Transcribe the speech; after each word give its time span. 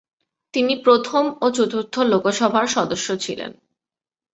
তিনি 0.53 0.73
প্রথম 0.83 1.23
ও 1.41 1.45
চতুর্থ 1.51 1.95
লোকসভার 2.11 2.65
সদস্য 2.67 3.07
ছিলেন। 3.15 3.51